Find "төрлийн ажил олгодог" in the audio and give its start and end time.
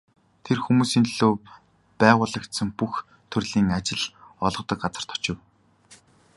3.31-4.79